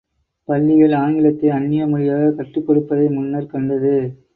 [0.43, 4.23] பள்ளிகள், ஆங்கிலத்தை அந்நிய மொழியாகக் கற்றுக் கொடுப்பதை முன்னர் கண்டது.